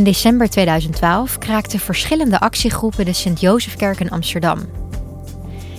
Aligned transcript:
In 0.00 0.06
december 0.06 0.50
2012 0.50 1.38
kraakten 1.38 1.78
verschillende 1.78 2.40
actiegroepen 2.40 3.04
de 3.04 3.12
Sint-Josefkerk 3.12 4.00
in 4.00 4.10
Amsterdam. 4.10 4.58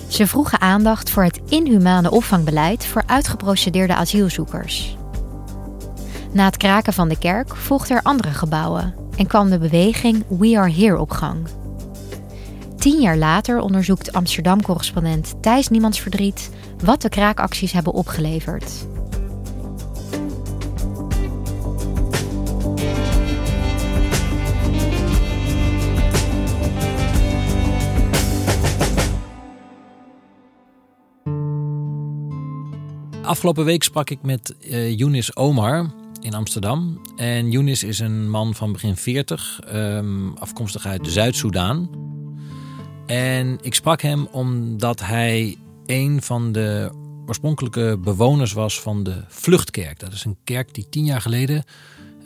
Ze 0.08 0.28
vroegen 0.28 0.62
aandacht 0.62 1.10
voor 1.10 1.24
het 1.24 1.42
inhumane 1.50 2.12
opvangbeleid 2.12 2.86
voor 2.86 3.04
uitgeprocedeerde 3.06 3.96
asielzoekers. 3.96 4.98
Na 6.32 6.46
het 6.46 6.58
kraken 6.58 6.94
van 6.94 7.10
de 7.10 7.18
kerk 7.18 7.56
volgden 7.56 7.98
er 7.98 8.04
andere 8.04 8.32
gebouwen 8.32 8.94
en 9.18 9.28
kwam 9.28 9.50
de 9.50 9.58
beweging 9.58 10.24
We 10.40 10.58
Are 10.58 10.72
Here 10.72 11.00
op 11.00 11.12
gang. 11.12 11.48
Tien 12.78 13.02
jaar 13.02 13.18
later 13.18 13.60
onderzoekt 13.60 14.14
Amsterdam-correspondent 14.14 15.34
Thijs 15.42 15.68
Niemandsverdriet 15.68 16.50
wat 16.84 17.02
de 17.02 17.10
kraakacties 17.10 17.72
hebben 17.72 17.94
opgeleverd. 17.94 18.72
Afgelopen 33.32 33.66
week 33.66 33.84
sprak 33.84 34.10
ik 34.10 34.22
met 34.22 34.56
uh, 34.60 34.98
Younis 34.98 35.36
Omar 35.36 35.92
in 36.22 36.34
Amsterdam. 36.34 37.02
En 37.16 37.52
Younis 37.52 37.84
is 37.84 38.00
een 38.00 38.30
man 38.30 38.56
van 38.56 38.72
begin 38.72 38.96
40, 38.96 39.60
um, 39.74 40.34
afkomstig 40.38 40.86
uit 40.86 41.08
Zuid-Soedan. 41.08 41.90
En 43.06 43.58
ik 43.62 43.74
sprak 43.74 44.02
hem 44.02 44.28
omdat 44.32 45.00
hij 45.00 45.58
een 45.86 46.22
van 46.22 46.52
de 46.52 46.92
oorspronkelijke 47.28 47.98
bewoners 48.04 48.54
was 48.54 48.82
van 48.82 49.04
de 49.04 49.24
Vluchtkerk. 49.28 50.00
Dat 50.00 50.14
is 50.14 50.26
een 50.26 50.38
kerk 50.44 50.74
die 50.74 50.90
tien 50.90 51.06
jaar 51.06 51.22
geleden 51.22 51.64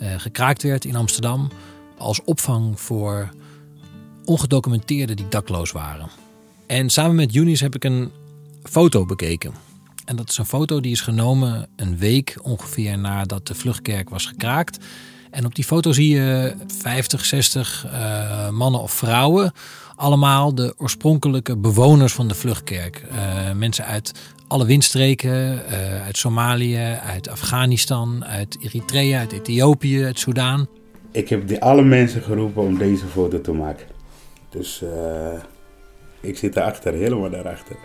uh, 0.02 0.08
gekraakt 0.18 0.64
werd 0.64 0.86
in 0.86 0.96
Amsterdam 0.96 1.50
als 1.98 2.24
opvang 2.24 2.80
voor 2.80 3.30
ongedocumenteerden 4.24 5.16
die 5.16 5.28
dakloos 5.28 5.72
waren. 5.72 6.10
En 6.68 6.90
samen 6.90 7.16
met 7.16 7.34
Younis 7.34 7.60
heb 7.60 7.76
ik 7.76 7.84
een 7.84 8.12
foto 8.64 9.06
bekeken. 9.06 9.75
En 10.06 10.16
dat 10.16 10.30
is 10.30 10.38
een 10.38 10.46
foto 10.46 10.80
die 10.80 10.92
is 10.92 11.02
genomen 11.02 11.68
een 11.76 11.98
week 11.98 12.38
ongeveer 12.42 12.98
nadat 12.98 13.48
de 13.48 13.56
vluchtkerk 13.56 14.10
was 14.10 14.26
gekraakt. 14.26 14.86
En 15.32 15.46
op 15.46 15.56
die 15.56 15.64
foto 15.64 15.92
zie 15.92 16.10
je 16.10 16.54
50, 16.68 17.26
60 17.26 17.86
uh, 17.86 18.50
mannen 18.50 18.82
of 18.82 18.92
vrouwen. 18.92 19.52
Allemaal 19.96 20.56
de 20.56 20.74
oorspronkelijke 20.78 21.58
bewoners 21.58 22.14
van 22.14 22.28
de 22.28 22.36
vluchtkerk. 22.36 23.04
Uh, 23.12 23.52
mensen 23.52 23.86
uit 23.86 24.12
alle 24.48 24.66
windstreken, 24.66 25.62
uh, 25.72 26.04
uit 26.04 26.18
Somalië, 26.18 27.00
uit 27.04 27.30
Afghanistan, 27.30 28.26
uit 28.26 28.58
Eritrea, 28.62 29.20
uit 29.20 29.32
Ethiopië, 29.32 30.04
uit 30.04 30.20
Soudaan. 30.20 30.68
Ik 31.12 31.30
heb 31.30 31.48
die 31.48 31.62
alle 31.62 31.84
mensen 31.84 32.22
geroepen 32.22 32.64
om 32.64 32.78
deze 32.78 33.06
foto 33.06 33.42
te 33.42 33.52
maken. 33.52 33.86
Dus 34.50 34.84
ik 36.22 36.38
zit 36.38 36.56
erachter, 36.56 36.94
helemaal 36.94 37.30
daarachter. 37.30 37.76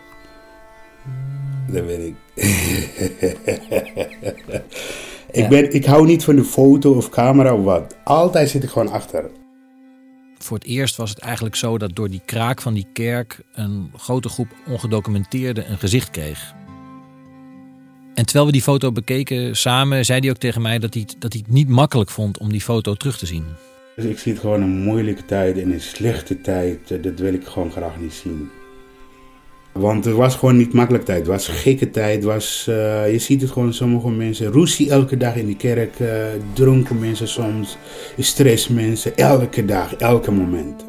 Dat 1.72 1.84
weet 1.84 1.98
ik. 1.98 2.14
ik, 5.30 5.48
ben, 5.48 5.74
ik 5.74 5.84
hou 5.84 6.06
niet 6.06 6.24
van 6.24 6.36
de 6.36 6.44
foto 6.44 6.92
of 6.92 7.08
camera 7.08 7.54
of 7.54 7.64
wat. 7.64 7.96
Altijd 8.04 8.50
zit 8.50 8.62
ik 8.62 8.70
gewoon 8.70 8.90
achter. 8.90 9.30
Voor 10.38 10.56
het 10.56 10.66
eerst 10.66 10.96
was 10.96 11.10
het 11.10 11.18
eigenlijk 11.18 11.54
zo 11.56 11.78
dat 11.78 11.96
door 11.96 12.08
die 12.08 12.22
kraak 12.24 12.60
van 12.60 12.74
die 12.74 12.86
kerk 12.92 13.40
een 13.52 13.90
grote 13.96 14.28
groep 14.28 14.48
ongedocumenteerden 14.66 15.70
een 15.70 15.78
gezicht 15.78 16.10
kreeg. 16.10 16.54
En 18.14 18.24
terwijl 18.26 18.46
we 18.46 18.52
die 18.52 18.62
foto 18.62 18.92
bekeken 18.92 19.56
samen, 19.56 20.04
zei 20.04 20.20
hij 20.20 20.30
ook 20.30 20.36
tegen 20.36 20.62
mij 20.62 20.78
dat 20.78 20.94
hij, 20.94 21.06
dat 21.18 21.32
hij 21.32 21.42
het 21.46 21.54
niet 21.54 21.68
makkelijk 21.68 22.10
vond 22.10 22.38
om 22.38 22.52
die 22.52 22.60
foto 22.60 22.94
terug 22.94 23.18
te 23.18 23.26
zien. 23.26 23.44
Dus 23.96 24.04
ik 24.04 24.18
zie 24.18 24.32
het 24.32 24.40
gewoon 24.40 24.62
een 24.62 24.82
moeilijke 24.82 25.24
tijd 25.24 25.58
en 25.58 25.72
een 25.72 25.80
slechte 25.80 26.40
tijd. 26.40 27.02
Dat 27.02 27.18
wil 27.18 27.34
ik 27.34 27.46
gewoon 27.46 27.70
graag 27.70 28.00
niet 28.00 28.12
zien. 28.12 28.50
Want 29.72 30.04
het 30.04 30.14
was 30.14 30.34
gewoon 30.34 30.56
niet 30.56 30.72
makkelijk 30.72 31.04
tijd. 31.04 31.18
Het 31.18 31.26
was 31.26 31.48
gekke 31.48 31.90
tijd. 31.90 32.24
Was, 32.24 32.66
uh, 32.68 33.12
je 33.12 33.18
ziet 33.18 33.40
het 33.40 33.50
gewoon, 33.50 33.74
sommige 33.74 34.08
mensen. 34.08 34.52
Roesie 34.52 34.90
elke 34.90 35.16
dag 35.16 35.34
in 35.34 35.46
de 35.46 35.56
kerk. 35.56 35.98
Uh, 35.98 36.08
dronken 36.52 36.98
mensen 36.98 37.28
soms. 37.28 37.76
Stressmensen. 38.18 39.16
Elke 39.16 39.64
dag, 39.64 39.94
elke 39.94 40.30
moment. 40.30 40.88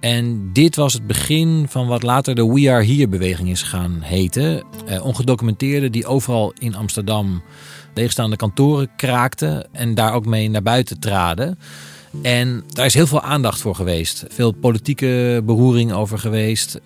En 0.00 0.50
dit 0.52 0.76
was 0.76 0.92
het 0.92 1.06
begin 1.06 1.66
van 1.68 1.86
wat 1.86 2.02
later 2.02 2.34
de 2.34 2.46
We 2.46 2.70
Are 2.70 2.84
Here 2.84 3.08
beweging 3.08 3.48
is 3.48 3.62
gaan 3.62 3.98
heten. 4.00 4.64
Uh, 4.88 5.04
ongedocumenteerden 5.04 5.92
die 5.92 6.06
overal 6.06 6.52
in 6.58 6.74
Amsterdam 6.74 7.42
leegstaande 7.94 8.36
kantoren 8.36 8.90
kraakten. 8.96 9.68
En 9.72 9.94
daar 9.94 10.12
ook 10.12 10.26
mee 10.26 10.50
naar 10.50 10.62
buiten 10.62 11.00
traden. 11.00 11.58
En 12.22 12.64
daar 12.68 12.86
is 12.86 12.94
heel 12.94 13.06
veel 13.06 13.20
aandacht 13.20 13.60
voor 13.60 13.74
geweest. 13.74 14.24
Veel 14.28 14.52
politieke 14.52 15.42
beroering 15.44 15.92
over 15.92 16.18
geweest. 16.18 16.80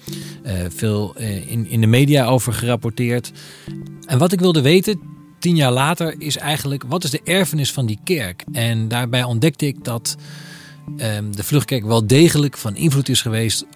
Uh, 0.47 0.53
veel 0.69 1.15
uh, 1.19 1.51
in, 1.51 1.67
in 1.67 1.81
de 1.81 1.87
media 1.87 2.27
over 2.27 2.53
gerapporteerd. 2.53 3.33
En 4.07 4.19
wat 4.19 4.33
ik 4.33 4.41
wilde 4.41 4.61
weten, 4.61 5.01
tien 5.39 5.57
jaar 5.57 5.73
later, 5.73 6.15
is 6.19 6.37
eigenlijk 6.37 6.85
wat 6.87 7.05
is 7.05 7.11
de 7.11 7.21
erfenis 7.25 7.73
van 7.73 7.87
die 7.87 7.99
kerk? 8.05 8.45
En 8.53 8.89
daarbij 8.89 9.23
ontdekte 9.25 9.67
ik 9.67 9.85
dat 9.85 10.17
um, 10.97 11.37
de 11.37 11.45
vluchtkerk 11.45 11.85
wel 11.85 12.07
degelijk 12.07 12.57
van 12.57 12.77
invloed 12.77 13.09
is 13.09 13.23
geweest 13.23 13.67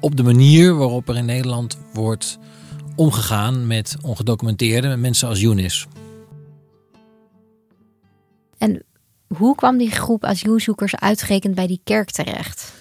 op 0.00 0.16
de 0.16 0.22
manier 0.22 0.74
waarop 0.76 1.08
er 1.08 1.16
in 1.16 1.24
Nederland 1.24 1.78
wordt 1.92 2.38
omgegaan 2.96 3.66
met 3.66 3.96
ongedocumenteerden, 4.02 4.90
met 4.90 5.00
mensen 5.00 5.28
als 5.28 5.40
Younis. 5.40 5.86
En 8.58 8.82
hoe 9.36 9.54
kwam 9.54 9.78
die 9.78 9.90
groep 9.90 10.24
asielzoekers 10.24 10.96
uitgerekend 10.96 11.54
bij 11.54 11.66
die 11.66 11.80
kerk 11.84 12.10
terecht? 12.10 12.72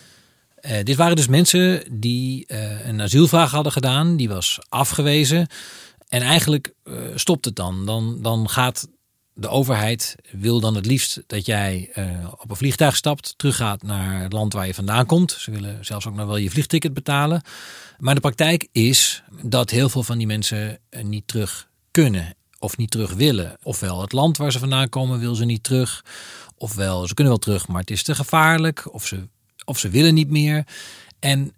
Uh, 0.62 0.84
dit 0.84 0.96
waren 0.96 1.16
dus 1.16 1.28
mensen 1.28 1.84
die 2.00 2.46
uh, 2.48 2.88
een 2.88 3.02
asielvraag 3.02 3.52
hadden 3.52 3.72
gedaan, 3.72 4.16
die 4.18 4.30
was 4.30 4.60
afgewezen. 4.70 5.48
En 6.08 6.22
eigenlijk 6.22 6.74
uh, 6.84 6.96
stopt 7.16 7.46
het 7.46 7.56
dan. 7.56 7.86
dan. 7.86 8.22
Dan 8.22 8.50
gaat 8.50 8.88
de 9.34 9.48
overheid, 9.48 10.16
wil 10.32 10.60
dan 10.60 10.76
het 10.76 10.86
liefst 10.86 11.24
dat 11.28 11.46
jij 11.46 11.90
op 12.38 12.50
een 12.50 12.56
vliegtuig 12.56 12.96
stapt, 12.96 13.34
teruggaat 13.38 13.84
naar 13.84 14.22
het 14.22 14.34
land 14.34 14.54
waar 14.54 14.68
je 14.68 14.74
vandaan 14.74 15.06
komt. 15.06 15.32
Ze 15.32 15.52
willen 15.52 15.86
zelfs 15.86 16.08
ook 16.08 16.16
nog 16.16 16.26
wel 16.26 16.38
je 16.38 16.50
vliegticket 16.50 16.94
betalen. 16.94 17.42
Maar 17.98 18.16
de 18.16 18.22
praktijk 18.22 18.68
is 18.72 19.24
dat 19.42 19.70
heel 19.70 19.90
veel 19.90 20.04
van 20.04 20.18
die 20.18 20.28
mensen 20.28 20.80
niet 21.02 21.28
terug 21.28 21.70
kunnen 21.92 22.36
of 22.62 22.78
niet 22.78 22.92
terug 22.92 23.14
willen. 23.14 23.58
Ofwel 23.64 24.02
het 24.02 24.12
land 24.12 24.38
waar 24.38 24.52
ze 24.52 24.60
vandaan 24.60 24.90
komen 24.90 25.20
wil 25.20 25.36
ze 25.36 25.46
niet 25.46 25.64
terug. 25.64 26.06
Ofwel 26.58 27.08
ze 27.08 27.14
kunnen 27.14 27.34
wel 27.34 27.42
terug, 27.42 27.68
maar 27.68 27.80
het 27.80 27.92
is 27.92 28.04
te 28.04 28.16
gevaarlijk. 28.16 28.94
Of 28.94 29.06
ze, 29.06 29.28
of 29.66 29.80
ze 29.80 29.90
willen 29.90 30.14
niet 30.14 30.30
meer. 30.30 30.66
En 31.20 31.54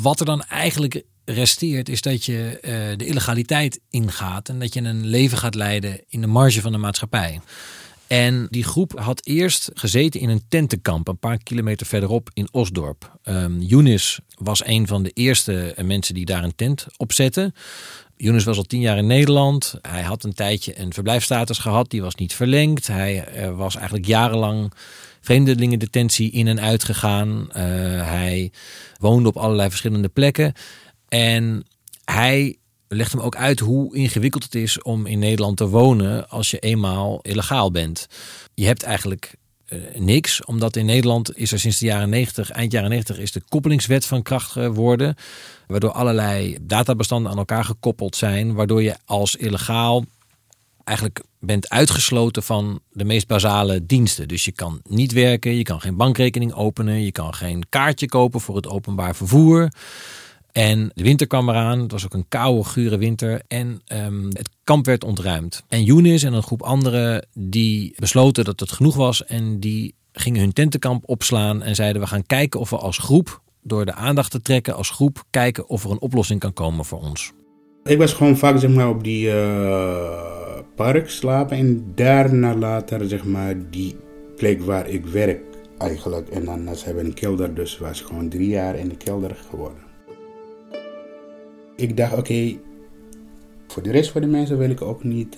wat 0.00 0.20
er 0.20 0.26
dan 0.26 0.42
eigenlijk 0.42 1.02
resteert 1.24 1.88
is 1.88 2.00
dat 2.00 2.24
je 2.24 2.58
uh, 2.62 2.98
de 2.98 3.06
illegaliteit 3.06 3.80
ingaat. 3.90 4.48
En 4.48 4.58
dat 4.58 4.74
je 4.74 4.80
een 4.80 5.06
leven 5.06 5.38
gaat 5.38 5.54
leiden 5.54 6.00
in 6.08 6.20
de 6.20 6.26
marge 6.26 6.60
van 6.60 6.72
de 6.72 6.78
maatschappij. 6.78 7.40
En 8.06 8.46
die 8.50 8.64
groep 8.64 8.98
had 8.98 9.26
eerst 9.26 9.70
gezeten 9.74 10.20
in 10.20 10.28
een 10.28 10.44
tentenkamp 10.48 11.08
een 11.08 11.18
paar 11.18 11.42
kilometer 11.42 11.86
verderop 11.86 12.30
in 12.32 12.48
Osdorp. 12.50 13.18
Um, 13.24 13.60
Younis 13.60 14.18
was 14.34 14.66
een 14.66 14.86
van 14.86 15.02
de 15.02 15.10
eerste 15.10 15.74
mensen 15.82 16.14
die 16.14 16.24
daar 16.24 16.44
een 16.44 16.54
tent 16.54 16.86
opzetten. 16.96 17.54
Younes 18.16 18.44
was 18.44 18.56
al 18.56 18.62
tien 18.62 18.80
jaar 18.80 18.98
in 18.98 19.06
Nederland. 19.06 19.74
Hij 19.82 20.02
had 20.02 20.24
een 20.24 20.34
tijdje 20.34 20.80
een 20.80 20.92
verblijfstatus 20.92 21.58
gehad, 21.58 21.90
die 21.90 22.02
was 22.02 22.14
niet 22.14 22.34
verlengd. 22.34 22.86
Hij 22.86 23.24
eh, 23.24 23.56
was 23.56 23.76
eigenlijk 23.76 24.06
jarenlang 24.06 24.72
vreemdelingendetentie 25.20 26.30
in 26.30 26.46
en 26.46 26.60
uit 26.60 26.84
gegaan. 26.84 27.52
Eh, 27.52 27.64
hij 28.08 28.52
woonde 28.98 29.28
op 29.28 29.36
allerlei 29.36 29.68
verschillende 29.68 30.08
plekken. 30.08 30.52
En 31.08 31.66
hij 32.04 32.56
legt 32.88 33.12
hem 33.12 33.20
ook 33.20 33.36
uit 33.36 33.60
hoe 33.60 33.96
ingewikkeld 33.96 34.42
het 34.42 34.54
is 34.54 34.82
om 34.82 35.06
in 35.06 35.18
Nederland 35.18 35.56
te 35.56 35.68
wonen 35.68 36.28
als 36.28 36.50
je 36.50 36.58
eenmaal 36.58 37.18
illegaal 37.22 37.70
bent. 37.70 38.06
Je 38.54 38.66
hebt 38.66 38.82
eigenlijk 38.82 39.34
uh, 39.68 39.80
niks, 39.98 40.44
omdat 40.44 40.76
in 40.76 40.86
Nederland 40.86 41.36
is 41.36 41.52
er 41.52 41.60
sinds 41.60 41.78
de 41.78 41.86
jaren 41.86 42.08
90, 42.08 42.50
eind 42.50 42.72
jaren 42.72 42.90
90, 42.90 43.18
is 43.18 43.32
de 43.32 43.42
koppelingswet 43.48 44.06
van 44.06 44.22
kracht 44.22 44.50
geworden. 44.50 45.14
Waardoor 45.66 45.90
allerlei 45.90 46.58
databestanden 46.60 47.32
aan 47.32 47.38
elkaar 47.38 47.64
gekoppeld 47.64 48.16
zijn. 48.16 48.54
Waardoor 48.54 48.82
je 48.82 48.96
als 49.04 49.36
illegaal 49.36 50.04
eigenlijk 50.84 51.20
bent 51.40 51.68
uitgesloten 51.68 52.42
van 52.42 52.80
de 52.92 53.04
meest 53.04 53.26
basale 53.26 53.86
diensten. 53.86 54.28
Dus 54.28 54.44
je 54.44 54.52
kan 54.52 54.80
niet 54.88 55.12
werken, 55.12 55.56
je 55.56 55.62
kan 55.62 55.80
geen 55.80 55.96
bankrekening 55.96 56.52
openen, 56.52 57.02
je 57.02 57.12
kan 57.12 57.34
geen 57.34 57.64
kaartje 57.68 58.06
kopen 58.06 58.40
voor 58.40 58.56
het 58.56 58.68
openbaar 58.68 59.16
vervoer. 59.16 59.68
En 60.56 60.90
de 60.94 61.02
winter 61.02 61.26
kwam 61.26 61.48
eraan. 61.48 61.80
Het 61.80 61.92
was 61.92 62.04
ook 62.04 62.14
een 62.14 62.28
koude, 62.28 62.64
gure 62.64 62.98
winter. 62.98 63.42
En 63.48 63.82
um, 63.92 64.24
het 64.24 64.48
kamp 64.64 64.86
werd 64.86 65.04
ontruimd. 65.04 65.64
En 65.68 65.84
Younis 65.84 66.22
en 66.22 66.32
een 66.32 66.42
groep 66.42 66.62
anderen 66.62 67.26
die 67.34 67.94
besloten 67.98 68.44
dat 68.44 68.60
het 68.60 68.72
genoeg 68.72 68.94
was. 68.94 69.24
En 69.24 69.60
die 69.60 69.94
gingen 70.12 70.40
hun 70.40 70.52
tentenkamp 70.52 71.08
opslaan 71.08 71.62
en 71.62 71.74
zeiden 71.74 72.02
we 72.02 72.08
gaan 72.08 72.26
kijken 72.26 72.60
of 72.60 72.70
we 72.70 72.76
als 72.76 72.98
groep, 72.98 73.40
door 73.62 73.84
de 73.84 73.92
aandacht 73.92 74.30
te 74.30 74.42
trekken 74.42 74.74
als 74.74 74.90
groep, 74.90 75.24
kijken 75.30 75.68
of 75.68 75.84
er 75.84 75.90
een 75.90 76.00
oplossing 76.00 76.40
kan 76.40 76.52
komen 76.52 76.84
voor 76.84 77.00
ons. 77.00 77.32
Ik 77.84 77.98
was 77.98 78.12
gewoon 78.12 78.36
vaak 78.36 78.58
zeg 78.58 78.70
maar, 78.70 78.88
op 78.88 79.04
die 79.04 79.26
uh, 79.26 80.58
park 80.74 81.10
slapen 81.10 81.56
en 81.56 81.92
daarna 81.94 82.54
later 82.54 83.08
zeg 83.08 83.24
maar, 83.24 83.54
die 83.70 83.96
plek 84.36 84.62
waar 84.62 84.88
ik 84.88 85.06
werk 85.06 85.42
eigenlijk. 85.78 86.28
En 86.28 86.44
dan 86.44 86.76
ze 86.76 86.84
hebben 86.84 87.04
een 87.04 87.14
kelder, 87.14 87.54
dus 87.54 87.78
was 87.78 88.00
gewoon 88.00 88.28
drie 88.28 88.48
jaar 88.48 88.76
in 88.76 88.88
de 88.88 88.96
kelder 88.96 89.36
geworden 89.50 89.85
ik 91.76 91.96
dacht, 91.96 92.16
oké, 92.16 92.56
voor 93.66 93.82
de 93.82 93.90
rest 93.90 94.10
van 94.10 94.20
de 94.20 94.26
mensen 94.26 94.58
wil 94.58 94.70
ik 94.70 94.82
ook 94.82 95.04
niet 95.04 95.36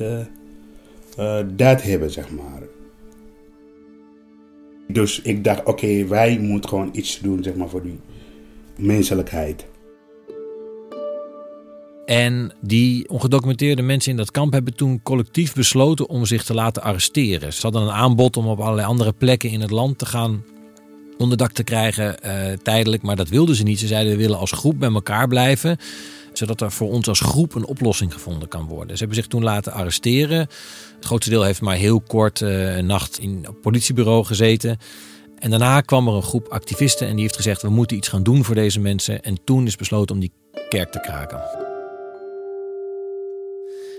uh, 1.18 1.40
dat 1.56 1.82
hebben, 1.82 2.10
zeg 2.10 2.30
maar. 2.30 2.62
Dus 4.88 5.22
ik 5.22 5.44
dacht, 5.44 5.64
oké, 5.64 6.06
wij 6.06 6.38
moeten 6.38 6.68
gewoon 6.68 6.90
iets 6.92 7.20
doen, 7.20 7.42
zeg 7.42 7.54
maar, 7.54 7.68
voor 7.68 7.82
die 7.82 7.98
menselijkheid. 8.76 9.66
En 12.04 12.52
die 12.60 13.08
ongedocumenteerde 13.08 13.82
mensen 13.82 14.10
in 14.10 14.16
dat 14.16 14.30
kamp 14.30 14.52
hebben 14.52 14.74
toen 14.74 15.02
collectief 15.02 15.54
besloten 15.54 16.08
om 16.08 16.24
zich 16.24 16.44
te 16.44 16.54
laten 16.54 16.82
arresteren. 16.82 17.52
Ze 17.52 17.62
hadden 17.62 17.82
een 17.82 17.90
aanbod 17.90 18.36
om 18.36 18.46
op 18.46 18.60
allerlei 18.60 18.86
andere 18.86 19.12
plekken 19.12 19.50
in 19.50 19.60
het 19.60 19.70
land 19.70 19.98
te 19.98 20.06
gaan 20.06 20.44
onderdak 21.18 21.52
te 21.52 21.64
krijgen, 21.64 22.16
uh, 22.24 22.52
tijdelijk. 22.62 23.02
Maar 23.02 23.16
dat 23.16 23.28
wilden 23.28 23.54
ze 23.54 23.62
niet. 23.62 23.78
Ze 23.78 23.86
zeiden 23.86 24.12
we 24.12 24.18
willen 24.18 24.38
als 24.38 24.52
groep 24.52 24.78
bij 24.78 24.92
elkaar 24.92 25.28
blijven 25.28 25.78
zodat 26.38 26.60
er 26.60 26.72
voor 26.72 26.90
ons 26.90 27.08
als 27.08 27.20
groep 27.20 27.54
een 27.54 27.66
oplossing 27.66 28.12
gevonden 28.12 28.48
kan 28.48 28.66
worden. 28.66 28.92
Ze 28.92 28.98
hebben 28.98 29.16
zich 29.16 29.26
toen 29.26 29.42
laten 29.42 29.72
arresteren. 29.72 30.38
Het 30.38 31.04
grootste 31.04 31.30
deel 31.30 31.42
heeft 31.42 31.60
maar 31.60 31.76
heel 31.76 32.00
kort 32.00 32.40
uh, 32.40 32.76
een 32.76 32.86
nacht 32.86 33.18
in 33.18 33.44
een 33.44 33.60
politiebureau 33.60 34.24
gezeten. 34.24 34.78
En 35.38 35.50
daarna 35.50 35.80
kwam 35.80 36.08
er 36.08 36.14
een 36.14 36.22
groep 36.22 36.48
activisten 36.48 37.06
en 37.06 37.12
die 37.12 37.22
heeft 37.22 37.36
gezegd: 37.36 37.62
we 37.62 37.70
moeten 37.70 37.96
iets 37.96 38.08
gaan 38.08 38.22
doen 38.22 38.44
voor 38.44 38.54
deze 38.54 38.80
mensen. 38.80 39.22
En 39.22 39.44
toen 39.44 39.66
is 39.66 39.76
besloten 39.76 40.14
om 40.14 40.20
die 40.20 40.32
kerk 40.68 40.92
te 40.92 41.00
kraken. 41.00 41.40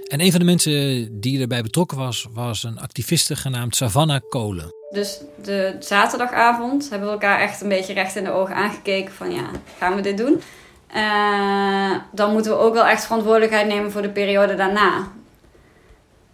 En 0.08 0.22
een 0.22 0.32
van 0.32 0.40
de 0.40 0.46
mensen 0.46 1.08
die 1.20 1.42
erbij 1.42 1.62
betrokken 1.62 1.98
was, 1.98 2.28
was 2.34 2.64
een 2.64 2.80
activiste 2.80 3.36
genaamd 3.36 3.76
Savannah 3.76 4.22
Kolen. 4.30 4.70
Dus 4.90 5.22
de 5.44 5.76
zaterdagavond 5.80 6.90
hebben 6.90 7.08
we 7.08 7.14
elkaar 7.14 7.40
echt 7.40 7.62
een 7.62 7.70
beetje 7.70 7.94
recht 7.94 8.16
in 8.16 8.24
de 8.24 8.32
ogen 8.32 8.56
aangekeken 8.56 9.14
van 9.14 9.32
ja, 9.32 9.52
gaan 9.78 9.96
we 9.96 10.02
dit 10.02 10.18
doen? 10.18 10.42
Uh, 10.96 11.96
dan 12.12 12.32
moeten 12.32 12.52
we 12.52 12.58
ook 12.58 12.74
wel 12.74 12.86
echt 12.86 13.06
verantwoordelijkheid 13.06 13.68
nemen 13.68 13.92
voor 13.92 14.02
de 14.02 14.10
periode 14.10 14.56
daarna. 14.56 15.08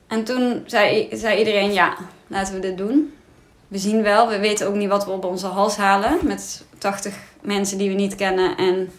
En 0.07 0.24
toen 0.24 0.63
zei, 0.66 1.10
zei 1.12 1.38
iedereen, 1.38 1.74
ja, 1.74 1.98
laten 2.28 2.54
we 2.54 2.60
dit 2.60 2.78
doen. 2.78 3.13
We 3.68 3.78
zien 3.78 4.02
wel, 4.04 4.28
we 4.28 4.40
weten 4.40 4.68
ook 4.68 4.75
niet 4.75 4.90
wat 4.90 5.06
we 5.06 5.12
op 5.12 5.25
onze 5.25 5.48
hals 5.48 5.75
halen 5.75 6.18
met 6.22 6.66
80 6.78 7.16
mensen 7.42 7.78
die 7.78 7.90
we 7.90 7.96
niet 7.96 8.16
kennen 8.16 8.57
en 8.57 8.90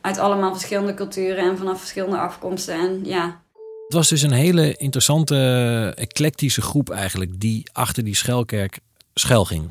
uit 0.00 0.18
allemaal 0.18 0.52
verschillende 0.52 0.94
culturen 0.94 1.50
en 1.50 1.58
vanaf 1.58 1.78
verschillende 1.78 2.18
afkomsten. 2.18 2.74
En 2.74 3.00
ja. 3.04 3.40
Het 3.86 3.94
was 3.94 4.08
dus 4.08 4.22
een 4.22 4.32
hele 4.32 4.76
interessante, 4.76 5.92
eclectische 5.96 6.62
groep 6.62 6.90
eigenlijk 6.90 7.40
die 7.40 7.62
achter 7.72 8.04
die 8.04 8.14
Schelkerk 8.14 8.78
schuil 9.14 9.44
ging. 9.44 9.70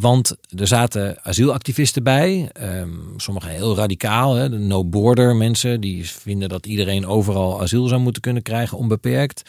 Want 0.00 0.36
er 0.56 0.66
zaten 0.66 1.18
asielactivisten 1.22 2.02
bij, 2.02 2.50
um, 2.62 3.14
sommigen 3.16 3.50
heel 3.50 3.76
radicaal, 3.76 4.34
hè, 4.34 4.50
de 4.50 4.58
no-border 4.58 5.36
mensen, 5.36 5.80
die 5.80 6.08
vinden 6.08 6.48
dat 6.48 6.66
iedereen 6.66 7.06
overal 7.06 7.60
asiel 7.60 7.86
zou 7.86 8.00
moeten 8.00 8.22
kunnen 8.22 8.42
krijgen, 8.42 8.78
onbeperkt. 8.78 9.42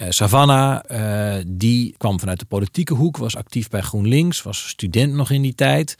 Uh, 0.00 0.06
Savannah, 0.10 0.80
uh, 0.90 1.44
die 1.46 1.94
kwam 1.96 2.20
vanuit 2.20 2.38
de 2.38 2.44
politieke 2.44 2.94
hoek, 2.94 3.16
was 3.16 3.36
actief 3.36 3.68
bij 3.68 3.80
GroenLinks, 3.80 4.42
was 4.42 4.68
student 4.68 5.12
nog 5.12 5.30
in 5.30 5.42
die 5.42 5.54
tijd. 5.54 5.96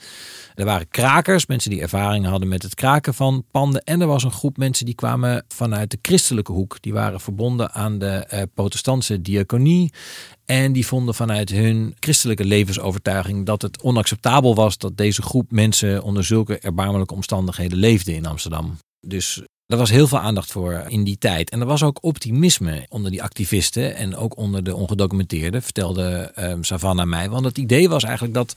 Er 0.55 0.65
waren 0.65 0.87
krakers, 0.87 1.45
mensen 1.45 1.69
die 1.69 1.81
ervaring 1.81 2.25
hadden 2.25 2.47
met 2.47 2.63
het 2.63 2.75
kraken 2.75 3.13
van 3.13 3.43
panden. 3.51 3.83
En 3.83 4.01
er 4.01 4.07
was 4.07 4.23
een 4.23 4.31
groep 4.31 4.57
mensen 4.57 4.85
die 4.85 4.95
kwamen 4.95 5.45
vanuit 5.47 5.91
de 5.91 5.97
christelijke 6.01 6.51
hoek. 6.51 6.81
Die 6.81 6.93
waren 6.93 7.19
verbonden 7.19 7.71
aan 7.71 7.99
de 7.99 8.27
uh, 8.33 8.41
protestantse 8.53 9.21
diaconie. 9.21 9.93
En 10.45 10.73
die 10.73 10.87
vonden 10.87 11.15
vanuit 11.15 11.49
hun 11.49 11.95
christelijke 11.99 12.45
levensovertuiging 12.45 13.45
dat 13.45 13.61
het 13.61 13.81
onacceptabel 13.81 14.55
was 14.55 14.77
dat 14.77 14.97
deze 14.97 15.21
groep 15.21 15.51
mensen 15.51 16.03
onder 16.03 16.23
zulke 16.23 16.59
erbarmelijke 16.59 17.13
omstandigheden 17.13 17.77
leefde 17.77 18.13
in 18.13 18.25
Amsterdam. 18.25 18.77
Dus 19.07 19.41
er 19.71 19.77
was 19.77 19.89
heel 19.89 20.07
veel 20.07 20.19
aandacht 20.19 20.51
voor 20.51 20.83
in 20.87 21.03
die 21.03 21.17
tijd. 21.17 21.49
En 21.49 21.59
er 21.59 21.65
was 21.65 21.83
ook 21.83 22.03
optimisme 22.03 22.85
onder 22.89 23.11
die 23.11 23.23
activisten 23.23 23.95
en 23.95 24.15
ook 24.15 24.37
onder 24.37 24.63
de 24.63 24.75
ongedocumenteerden, 24.75 25.61
vertelde 25.63 26.31
um, 26.39 26.63
Savannah 26.63 27.07
mij. 27.07 27.29
Want 27.29 27.45
het 27.45 27.57
idee 27.57 27.89
was 27.89 28.03
eigenlijk 28.03 28.33
dat 28.33 28.55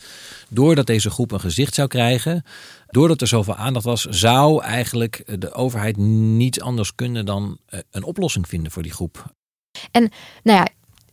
doordat 0.48 0.86
deze 0.86 1.10
groep 1.10 1.32
een 1.32 1.40
gezicht 1.40 1.74
zou 1.74 1.88
krijgen, 1.88 2.44
doordat 2.86 3.20
er 3.20 3.26
zoveel 3.26 3.56
aandacht 3.56 3.84
was, 3.84 4.04
zou 4.04 4.62
eigenlijk 4.62 5.22
de 5.40 5.52
overheid 5.52 5.96
niets 5.96 6.60
anders 6.60 6.94
kunnen 6.94 7.26
dan 7.26 7.58
eh, 7.66 7.80
een 7.90 8.04
oplossing 8.04 8.48
vinden 8.48 8.72
voor 8.72 8.82
die 8.82 8.92
groep. 8.92 9.34
En 9.90 10.10
nou 10.42 10.58
ja, 10.58 10.68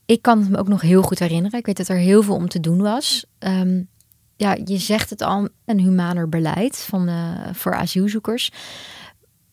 ik 0.05 0.21
kan 0.21 0.39
het 0.39 0.49
me 0.49 0.57
ook 0.57 0.67
nog 0.67 0.81
heel 0.81 1.01
goed 1.01 1.19
herinneren. 1.19 1.59
Ik 1.59 1.65
weet 1.65 1.77
dat 1.77 1.87
er 1.87 1.97
heel 1.97 2.23
veel 2.23 2.35
om 2.35 2.47
te 2.47 2.59
doen 2.59 2.81
was. 2.81 3.25
Um, 3.39 3.89
ja, 4.35 4.57
je 4.65 4.77
zegt 4.77 5.09
het 5.09 5.21
al, 5.21 5.47
een 5.65 5.79
humaner 5.79 6.29
beleid 6.29 6.77
van, 6.77 7.09
uh, 7.09 7.47
voor 7.53 7.75
asielzoekers. 7.75 8.51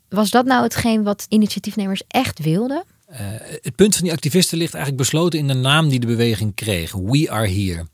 Was 0.08 0.30
dat 0.30 0.44
nou 0.44 0.62
hetgeen 0.62 1.02
wat 1.02 1.26
initiatiefnemers 1.28 2.02
echt 2.08 2.38
wilden? 2.38 2.84
Uh, 3.10 3.16
het 3.62 3.74
punt 3.74 3.94
van 3.94 4.04
die 4.04 4.12
activisten 4.12 4.58
ligt 4.58 4.74
eigenlijk 4.74 5.02
besloten 5.02 5.38
in 5.38 5.46
de 5.46 5.54
naam 5.54 5.88
die 5.88 6.00
de 6.00 6.06
beweging 6.06 6.54
kreeg. 6.54 6.92
We 6.92 7.30
are 7.30 7.48
here. 7.48 7.86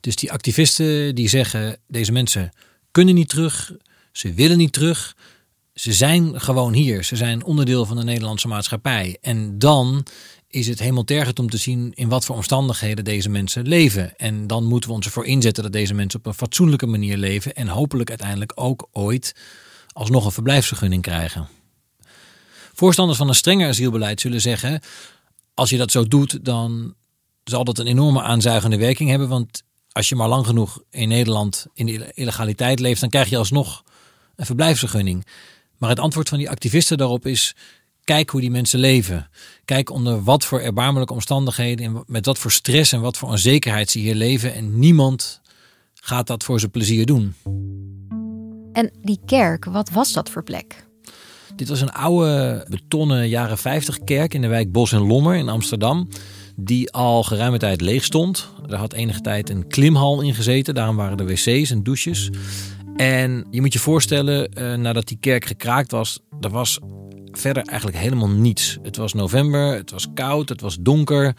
Dus 0.00 0.16
die 0.16 0.32
activisten 0.32 1.14
die 1.14 1.28
zeggen, 1.28 1.76
deze 1.86 2.12
mensen 2.12 2.52
kunnen 2.90 3.14
niet 3.14 3.28
terug, 3.28 3.72
ze 4.12 4.32
willen 4.32 4.58
niet 4.58 4.72
terug. 4.72 5.16
Ze 5.74 5.92
zijn 5.92 6.40
gewoon 6.40 6.72
hier. 6.72 7.04
Ze 7.04 7.16
zijn 7.16 7.44
onderdeel 7.44 7.84
van 7.84 7.96
de 7.96 8.04
Nederlandse 8.04 8.48
maatschappij. 8.48 9.18
En 9.20 9.58
dan 9.58 10.06
is 10.48 10.66
het 10.66 10.78
helemaal 10.78 11.04
tergend 11.04 11.38
om 11.38 11.50
te 11.50 11.56
zien 11.56 11.92
in 11.94 12.08
wat 12.08 12.24
voor 12.24 12.36
omstandigheden 12.36 13.04
deze 13.04 13.28
mensen 13.28 13.68
leven. 13.68 14.16
En 14.16 14.46
dan 14.46 14.64
moeten 14.64 14.88
we 14.88 14.96
ons 14.96 15.06
ervoor 15.06 15.26
inzetten 15.26 15.62
dat 15.62 15.72
deze 15.72 15.94
mensen 15.94 16.18
op 16.18 16.26
een 16.26 16.34
fatsoenlijke 16.34 16.86
manier 16.86 17.16
leven. 17.16 17.54
En 17.54 17.68
hopelijk 17.68 18.08
uiteindelijk 18.08 18.52
ook 18.54 18.88
ooit 18.92 19.34
alsnog 19.92 20.24
een 20.24 20.32
verblijfsvergunning 20.32 21.02
krijgen. 21.02 21.48
Voorstanders 22.78 23.18
van 23.18 23.28
een 23.28 23.34
strenger 23.34 23.68
asielbeleid 23.68 24.20
zullen 24.20 24.40
zeggen: 24.40 24.80
als 25.54 25.70
je 25.70 25.76
dat 25.76 25.90
zo 25.90 26.04
doet, 26.04 26.44
dan 26.44 26.94
zal 27.44 27.64
dat 27.64 27.78
een 27.78 27.86
enorme 27.86 28.22
aanzuigende 28.22 28.76
werking 28.76 29.10
hebben. 29.10 29.28
Want 29.28 29.62
als 29.92 30.08
je 30.08 30.14
maar 30.14 30.28
lang 30.28 30.46
genoeg 30.46 30.82
in 30.90 31.08
Nederland 31.08 31.66
in 31.74 31.86
de 31.86 32.12
illegaliteit 32.14 32.80
leeft, 32.80 33.00
dan 33.00 33.10
krijg 33.10 33.28
je 33.28 33.36
alsnog 33.36 33.84
een 34.36 34.46
verblijfsvergunning. 34.46 35.26
Maar 35.78 35.90
het 35.90 35.98
antwoord 35.98 36.28
van 36.28 36.38
die 36.38 36.50
activisten 36.50 36.98
daarop 36.98 37.26
is: 37.26 37.54
kijk 38.04 38.30
hoe 38.30 38.40
die 38.40 38.50
mensen 38.50 38.78
leven. 38.78 39.30
Kijk 39.64 39.90
onder 39.90 40.22
wat 40.22 40.44
voor 40.44 40.60
erbarmelijke 40.60 41.14
omstandigheden, 41.14 41.86
en 41.86 42.02
met 42.06 42.26
wat 42.26 42.38
voor 42.38 42.52
stress 42.52 42.92
en 42.92 43.00
wat 43.00 43.16
voor 43.16 43.28
onzekerheid 43.28 43.90
ze 43.90 43.98
hier 43.98 44.14
leven. 44.14 44.54
En 44.54 44.78
niemand 44.78 45.40
gaat 45.94 46.26
dat 46.26 46.44
voor 46.44 46.58
zijn 46.58 46.70
plezier 46.70 47.06
doen. 47.06 47.34
En 48.72 48.90
die 49.02 49.20
kerk, 49.24 49.64
wat 49.64 49.90
was 49.90 50.12
dat 50.12 50.30
voor 50.30 50.42
plek? 50.42 50.86
Dit 51.58 51.68
was 51.68 51.80
een 51.80 51.92
oude 51.92 52.64
betonnen 52.68 53.28
jaren 53.28 53.58
50 53.58 53.98
kerk 54.04 54.34
in 54.34 54.40
de 54.40 54.46
wijk 54.46 54.72
Bos 54.72 54.92
en 54.92 55.06
Lommer 55.06 55.36
in 55.36 55.48
Amsterdam. 55.48 56.08
Die 56.56 56.92
al 56.92 57.22
geruime 57.22 57.58
tijd 57.58 57.80
leeg 57.80 58.04
stond. 58.04 58.48
Er 58.68 58.76
had 58.76 58.92
enige 58.92 59.20
tijd 59.20 59.50
een 59.50 59.66
klimhal 59.66 60.20
in 60.20 60.34
gezeten. 60.34 60.74
Daarom 60.74 60.96
waren 60.96 61.18
er 61.18 61.26
wc's 61.26 61.70
en 61.70 61.82
douches. 61.82 62.30
En 62.96 63.46
je 63.50 63.60
moet 63.60 63.72
je 63.72 63.78
voorstellen, 63.78 64.50
uh, 64.58 64.74
nadat 64.74 65.08
die 65.08 65.16
kerk 65.20 65.44
gekraakt 65.44 65.90
was, 65.90 66.20
er 66.40 66.50
was 66.50 66.78
verder 67.30 67.62
eigenlijk 67.62 67.98
helemaal 67.98 68.30
niets. 68.30 68.78
Het 68.82 68.96
was 68.96 69.12
november, 69.12 69.74
het 69.74 69.90
was 69.90 70.06
koud, 70.14 70.48
het 70.48 70.60
was 70.60 70.76
donker. 70.80 71.36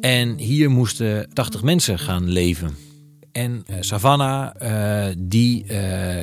En 0.00 0.38
hier 0.38 0.70
moesten 0.70 1.28
80 1.32 1.62
mensen 1.62 1.98
gaan 1.98 2.28
leven. 2.28 2.76
En 3.34 3.64
uh, 3.70 3.76
Savannah, 3.80 4.50
uh, 4.62 5.14
die 5.18 5.66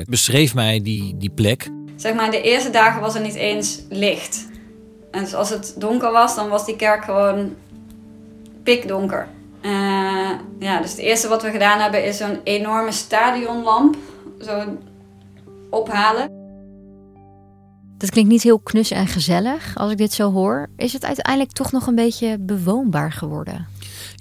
beschreef 0.08 0.54
mij 0.54 0.82
die, 0.82 1.16
die 1.16 1.30
plek. 1.30 1.70
Zeg 1.96 2.14
maar, 2.14 2.30
de 2.30 2.42
eerste 2.42 2.70
dagen 2.70 3.00
was 3.00 3.14
er 3.14 3.20
niet 3.20 3.34
eens 3.34 3.82
licht. 3.88 4.48
En 5.10 5.20
dus 5.20 5.34
als 5.34 5.50
het 5.50 5.74
donker 5.78 6.12
was, 6.12 6.34
dan 6.34 6.48
was 6.48 6.66
die 6.66 6.76
kerk 6.76 7.04
gewoon 7.04 7.54
pikdonker. 8.62 9.28
ja, 10.58 10.80
dus 10.80 10.90
het 10.90 10.98
eerste 10.98 11.28
wat 11.28 11.42
we 11.42 11.50
gedaan 11.50 11.80
hebben 11.80 12.04
is 12.04 12.16
zo'n 12.16 12.40
enorme 12.44 12.92
stadionlamp 12.92 13.96
zo 14.40 14.78
ophalen. 15.70 16.40
Dat 17.98 18.10
klinkt 18.10 18.30
niet 18.30 18.42
heel 18.42 18.58
knus 18.58 18.90
en 18.90 19.06
gezellig 19.06 19.76
als 19.76 19.90
ik 19.90 19.98
dit 19.98 20.12
zo 20.12 20.32
hoor. 20.32 20.68
Is 20.76 20.92
het 20.92 21.04
uiteindelijk 21.04 21.52
toch 21.52 21.72
nog 21.72 21.86
een 21.86 21.94
beetje 21.94 22.38
bewoonbaar 22.38 23.12
geworden? 23.12 23.66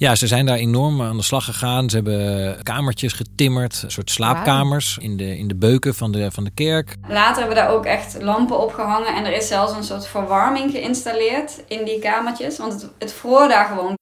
Ja, 0.01 0.15
ze 0.15 0.27
zijn 0.27 0.45
daar 0.45 0.57
enorm 0.57 1.01
aan 1.01 1.17
de 1.17 1.23
slag 1.23 1.45
gegaan. 1.45 1.89
Ze 1.89 1.95
hebben 1.95 2.63
kamertjes 2.63 3.13
getimmerd, 3.13 3.81
een 3.83 3.91
soort 3.91 4.11
slaapkamers 4.11 4.97
in 5.01 5.17
de, 5.17 5.37
in 5.37 5.47
de 5.47 5.55
beuken 5.55 5.95
van 5.95 6.11
de, 6.11 6.31
van 6.31 6.43
de 6.43 6.51
kerk. 6.53 6.95
Later 7.07 7.37
hebben 7.37 7.55
we 7.55 7.61
daar 7.61 7.69
ook 7.69 7.85
echt 7.85 8.21
lampen 8.21 8.59
opgehangen 8.59 9.15
en 9.15 9.25
er 9.25 9.33
is 9.33 9.47
zelfs 9.47 9.73
een 9.73 9.83
soort 9.83 10.07
verwarming 10.07 10.71
geïnstalleerd 10.71 11.63
in 11.67 11.85
die 11.85 11.99
kamertjes. 11.99 12.57
Want 12.57 12.73
het, 12.73 12.91
het 12.99 13.13
vroor 13.13 13.47
daar 13.47 13.65
gewoon 13.65 13.93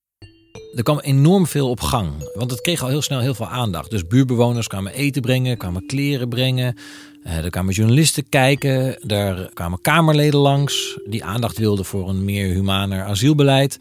er 0.75 0.83
kwam 0.83 0.99
enorm 0.99 1.47
veel 1.47 1.69
op 1.69 1.81
gang. 1.81 2.11
Want 2.33 2.51
het 2.51 2.61
kreeg 2.61 2.81
al 2.81 2.89
heel 2.89 3.01
snel 3.01 3.19
heel 3.19 3.33
veel 3.33 3.47
aandacht. 3.47 3.89
Dus 3.89 4.07
buurbewoners 4.07 4.67
kwamen 4.67 4.93
eten 4.93 5.21
brengen, 5.21 5.57
kwamen 5.57 5.85
kleren 5.85 6.29
brengen. 6.29 6.77
Uh, 7.23 7.37
er 7.37 7.49
kwamen 7.49 7.73
journalisten 7.73 8.29
kijken. 8.29 9.01
Er 9.07 9.49
kwamen 9.53 9.81
Kamerleden 9.81 10.39
langs 10.39 10.99
die 11.05 11.23
aandacht 11.23 11.57
wilden 11.57 11.85
voor 11.85 12.09
een 12.09 12.25
meer 12.25 12.47
humaner 12.47 13.03
asielbeleid. 13.03 13.77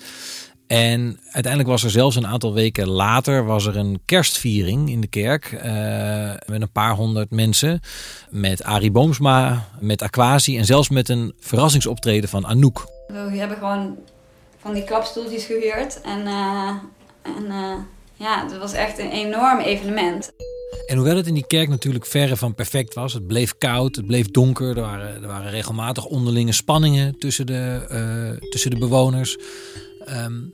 En 0.68 1.20
uiteindelijk 1.22 1.72
was 1.72 1.84
er 1.84 1.90
zelfs 1.90 2.16
een 2.16 2.26
aantal 2.26 2.54
weken 2.54 2.88
later 2.88 3.44
was 3.44 3.66
er 3.66 3.76
een 3.76 4.00
kerstviering 4.04 4.90
in 4.90 5.00
de 5.00 5.06
kerk. 5.06 5.52
Uh, 5.52 6.32
met 6.46 6.60
een 6.60 6.72
paar 6.72 6.94
honderd 6.94 7.30
mensen. 7.30 7.80
Met 8.30 8.62
Arie 8.62 8.90
Boomsma, 8.90 9.68
met 9.80 10.02
Aquasi 10.02 10.58
en 10.58 10.64
zelfs 10.64 10.88
met 10.88 11.08
een 11.08 11.34
verrassingsoptreden 11.40 12.28
van 12.28 12.46
Anouk. 12.46 12.86
We 13.06 13.14
hebben 13.14 13.56
gewoon 13.56 13.96
van 14.58 14.74
die 14.74 14.84
klapstoeltjes 14.84 15.44
gehuurd. 15.44 16.00
En, 16.00 16.20
uh, 16.20 16.68
en 17.22 17.44
uh, 17.48 17.74
ja, 18.14 18.42
het 18.42 18.58
was 18.58 18.72
echt 18.72 18.98
een 18.98 19.10
enorm 19.10 19.58
evenement. 19.58 20.32
En 20.86 20.96
hoewel 20.96 21.16
het 21.16 21.26
in 21.26 21.34
die 21.34 21.46
kerk 21.46 21.68
natuurlijk 21.68 22.06
verre 22.06 22.36
van 22.36 22.54
perfect 22.54 22.94
was, 22.94 23.12
het 23.12 23.26
bleef 23.26 23.58
koud, 23.58 23.96
het 23.96 24.06
bleef 24.06 24.30
donker, 24.30 24.76
er 24.76 24.82
waren, 24.82 25.22
er 25.22 25.28
waren 25.28 25.50
regelmatig 25.50 26.04
onderlinge 26.04 26.52
spanningen 26.52 27.18
tussen 27.18 27.46
de, 27.46 28.38
tussen 28.50 28.70
de 28.70 28.78
bewoners, 28.78 29.36
um, 30.10 30.52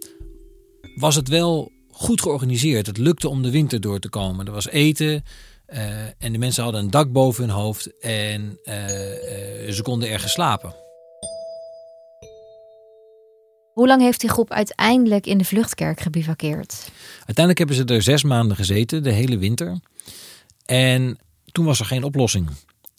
was 0.95 1.15
het 1.15 1.29
wel 1.29 1.73
goed 1.91 2.21
georganiseerd. 2.21 2.87
Het 2.87 2.99
lukte 2.99 3.29
om 3.29 3.43
de 3.43 3.51
winter 3.51 3.81
door 3.81 3.99
te 3.99 4.09
komen. 4.09 4.47
Er 4.47 4.53
was 4.53 4.69
eten 4.69 5.25
uh, 5.69 5.79
en 6.19 6.33
de 6.33 6.39
mensen 6.39 6.63
hadden 6.63 6.83
een 6.83 6.91
dak 6.91 7.13
boven 7.13 7.45
hun 7.45 7.53
hoofd 7.53 7.99
en 8.01 8.59
uh, 8.65 8.75
ze 9.73 9.81
konden 9.83 10.09
ergens 10.09 10.33
slapen. 10.33 10.75
Hoe 13.73 13.87
lang 13.87 14.01
heeft 14.01 14.21
die 14.21 14.31
groep 14.31 14.51
uiteindelijk 14.51 15.27
in 15.27 15.39
de 15.39 15.45
vluchtkerk 15.45 16.01
gebivakkeerd? 16.01 16.91
Uiteindelijk 17.17 17.59
hebben 17.59 17.77
ze 17.77 17.85
er 17.85 18.03
zes 18.03 18.23
maanden 18.23 18.57
gezeten, 18.57 19.03
de 19.03 19.13
hele 19.13 19.39
winter. 19.39 19.79
En 20.65 21.19
toen 21.53 21.65
was 21.65 21.81
er 21.81 21.87
geen 21.87 22.05
oplossing. 22.05 22.49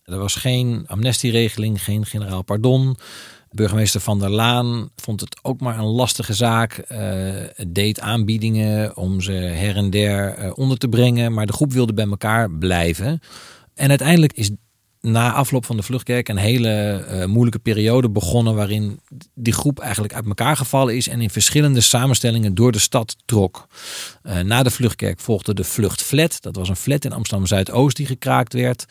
Er 0.04 0.18
was 0.18 0.36
geen 0.36 0.84
amnestieregeling, 0.88 1.84
geen 1.84 2.06
generaal 2.06 2.42
pardon. 2.42 2.98
Burgemeester 3.56 4.02
Van 4.02 4.20
der 4.20 4.30
Laan 4.30 4.90
vond 4.96 5.22
het 5.22 5.40
ook 5.42 5.60
maar 5.60 5.80
een 5.80 5.86
lastige 5.86 6.34
zaak. 6.34 6.86
Uh, 6.92 7.34
deed 7.68 8.00
aanbiedingen 8.00 8.98
om 8.98 9.22
ze 9.22 9.32
her 9.32 9.76
en 9.76 9.90
der 9.90 10.40
uh, 10.40 10.52
onder 10.56 10.78
te 10.78 10.88
brengen. 10.88 11.34
Maar 11.34 11.46
de 11.46 11.54
groep 11.54 11.74
wilde 11.74 11.94
bij 11.94 12.08
elkaar 12.08 12.52
blijven. 12.52 13.20
En 13.74 13.90
uiteindelijk 13.90 14.34
is 14.34 14.52
na 15.06 15.34
afloop 15.34 15.66
van 15.66 15.78
de 15.78 15.84
vluchtkerk 15.84 16.30
een 16.30 16.38
hele 16.38 17.06
uh, 17.10 17.26
moeilijke 17.26 17.60
periode 17.60 18.10
begonnen. 18.10 18.56
waarin 18.56 19.00
die 19.34 19.54
groep 19.54 19.80
eigenlijk 19.80 20.14
uit 20.14 20.26
elkaar 20.26 20.58
gevallen 20.58 20.96
is. 20.96 21.08
en 21.08 21.22
in 21.22 21.30
verschillende 21.30 21.82
samenstellingen 21.82 22.56
door 22.56 22.72
de 22.72 22.80
stad 22.80 23.16
trok. 23.26 23.68
Uh, 24.24 24.40
na 24.40 24.64
de 24.64 24.72
vluchtkerk 24.72 25.20
volgde 25.20 25.54
de 25.54 25.64
vluchtflat. 25.64 26.38
Dat 26.42 26.56
was 26.56 26.70
een 26.70 26.76
flat 26.76 27.06
in 27.06 27.14
Amsterdam 27.14 27.48
Zuidoost 27.48 27.98
die 27.98 28.06
gekraakt 28.06 28.54
werd. 28.54 28.86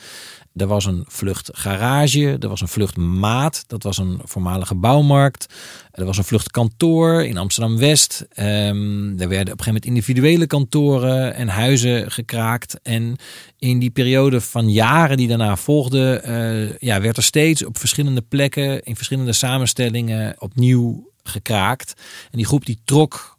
Er 0.56 0.66
was 0.66 0.84
een 0.84 1.04
vluchtgarage, 1.08 2.36
er 2.40 2.48
was 2.48 2.60
een 2.60 2.68
vluchtmaat, 2.68 3.64
dat 3.66 3.82
was 3.82 3.98
een 3.98 4.20
voormalige 4.24 4.74
bouwmarkt. 4.74 5.54
Er 5.90 6.04
was 6.04 6.18
een 6.18 6.24
vluchtkantoor 6.24 7.24
in 7.24 7.36
Amsterdam-West. 7.36 8.26
Um, 8.36 9.20
er 9.20 9.28
werden 9.28 9.52
op 9.52 9.58
een 9.58 9.64
gegeven 9.64 9.64
moment 9.64 9.84
individuele 9.84 10.46
kantoren 10.46 11.34
en 11.34 11.48
huizen 11.48 12.10
gekraakt. 12.10 12.80
En 12.82 13.16
in 13.58 13.78
die 13.78 13.90
periode 13.90 14.40
van 14.40 14.70
jaren 14.70 15.16
die 15.16 15.28
daarna 15.28 15.56
uh, 16.04 16.76
ja, 16.78 17.00
werd 17.00 17.16
er 17.16 17.22
steeds 17.22 17.64
op 17.64 17.78
verschillende 17.78 18.22
plekken, 18.22 18.82
in 18.82 18.96
verschillende 18.96 19.32
samenstellingen 19.32 20.34
opnieuw 20.38 21.10
gekraakt. 21.22 21.94
En 22.30 22.36
die 22.38 22.46
groep 22.46 22.64
die 22.64 22.80
trok 22.84 23.38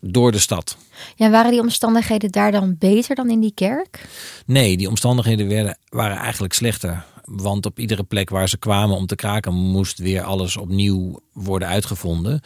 door 0.00 0.32
de 0.32 0.38
stad. 0.38 0.76
Ja, 1.16 1.30
waren 1.30 1.50
die 1.50 1.60
omstandigheden 1.60 2.30
daar 2.30 2.52
dan 2.52 2.76
beter 2.78 3.14
dan 3.14 3.30
in 3.30 3.40
die 3.40 3.52
kerk? 3.54 4.08
Nee, 4.46 4.76
die 4.76 4.88
omstandigheden 4.88 5.48
werden, 5.48 5.78
waren 5.88 6.16
eigenlijk 6.16 6.52
slechter. 6.52 7.04
Want 7.30 7.66
op 7.66 7.78
iedere 7.78 8.02
plek 8.02 8.30
waar 8.30 8.48
ze 8.48 8.58
kwamen 8.58 8.96
om 8.96 9.06
te 9.06 9.14
kraken, 9.14 9.54
moest 9.54 9.98
weer 9.98 10.22
alles 10.22 10.56
opnieuw 10.56 11.20
worden 11.32 11.68
uitgevonden. 11.68 12.40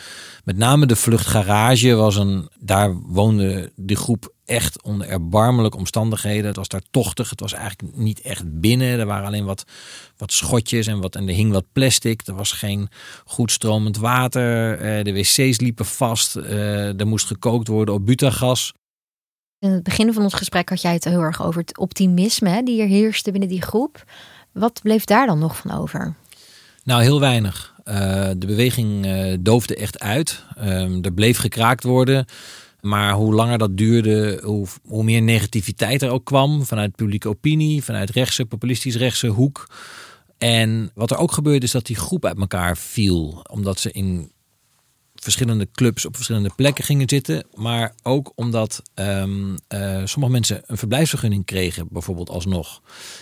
Met 0.44 0.56
name 0.56 0.86
de 0.86 0.96
vluchtgarage 0.96 1.94
was 1.94 2.16
een. 2.16 2.48
Daar 2.60 2.94
woonde 2.94 3.72
de 3.76 3.96
groep 3.96 4.32
echt 4.44 4.82
onder 4.82 5.08
erbarmelijke 5.08 5.76
omstandigheden. 5.76 6.46
Het 6.46 6.56
was 6.56 6.68
daar 6.68 6.82
tochtig. 6.90 7.30
Het 7.30 7.40
was 7.40 7.52
eigenlijk 7.52 7.96
niet 7.96 8.20
echt 8.20 8.60
binnen. 8.60 8.98
Er 8.98 9.06
waren 9.06 9.26
alleen 9.26 9.44
wat, 9.44 9.64
wat 10.16 10.32
schotjes 10.32 10.86
en, 10.86 11.00
wat, 11.00 11.14
en 11.14 11.28
er 11.28 11.34
hing 11.34 11.52
wat 11.52 11.72
plastic. 11.72 12.26
Er 12.26 12.34
was 12.34 12.52
geen 12.52 12.88
goed 13.24 13.50
stromend 13.50 13.96
water. 13.96 14.78
Eh, 14.78 15.04
de 15.04 15.12
wc's 15.12 15.60
liepen 15.60 15.86
vast. 15.86 16.36
Eh, 16.36 17.00
er 17.00 17.06
moest 17.06 17.26
gekookt 17.26 17.68
worden 17.68 17.94
op 17.94 18.06
butagas. 18.06 18.72
In 19.58 19.70
het 19.70 19.82
begin 19.82 20.12
van 20.12 20.22
ons 20.22 20.34
gesprek 20.34 20.68
had 20.68 20.82
jij 20.82 20.92
het 20.92 21.04
heel 21.04 21.20
erg 21.20 21.42
over 21.42 21.60
het 21.60 21.78
optimisme 21.78 22.62
die 22.62 22.82
er 22.82 22.88
heerste 22.88 23.30
binnen 23.30 23.48
die 23.48 23.62
groep. 23.62 24.04
Wat 24.52 24.80
bleef 24.82 25.04
daar 25.04 25.26
dan 25.26 25.38
nog 25.38 25.56
van 25.56 25.70
over? 25.70 26.14
Nou, 26.84 27.02
heel 27.02 27.20
weinig. 27.20 27.74
Uh, 27.88 27.94
de 28.36 28.46
beweging 28.46 29.06
uh, 29.06 29.36
doofde 29.40 29.76
echt 29.76 30.00
uit. 30.00 30.44
Uh, 30.58 31.04
er 31.04 31.12
bleef 31.12 31.38
gekraakt 31.38 31.84
worden. 31.84 32.24
Maar 32.80 33.12
hoe 33.12 33.34
langer 33.34 33.58
dat 33.58 33.76
duurde, 33.76 34.40
hoe, 34.44 34.66
hoe 34.86 35.04
meer 35.04 35.22
negativiteit 35.22 36.02
er 36.02 36.10
ook 36.10 36.24
kwam. 36.24 36.64
Vanuit 36.64 36.96
publieke 36.96 37.28
opinie, 37.28 37.84
vanuit 37.84 38.10
rechtse, 38.10 38.44
populistisch 38.44 38.96
rechtse 38.96 39.26
hoek. 39.26 39.66
En 40.38 40.90
wat 40.94 41.10
er 41.10 41.16
ook 41.16 41.32
gebeurde 41.32 41.66
is 41.66 41.72
dat 41.72 41.86
die 41.86 41.96
groep 41.96 42.24
uit 42.24 42.38
elkaar 42.38 42.76
viel. 42.76 43.44
Omdat 43.50 43.80
ze 43.80 43.90
in 43.90 44.31
verschillende 45.22 45.68
clubs 45.72 46.06
op 46.06 46.14
verschillende 46.14 46.50
plekken 46.56 46.84
gingen 46.84 47.08
zitten. 47.08 47.44
Maar 47.54 47.94
ook 48.02 48.32
omdat 48.34 48.82
um, 48.94 49.56
uh, 49.68 50.00
sommige 50.04 50.32
mensen 50.32 50.62
een 50.66 50.78
verblijfsvergunning 50.78 51.44
kregen, 51.44 51.86
bijvoorbeeld 51.90 52.30
alsnog. 52.30 52.80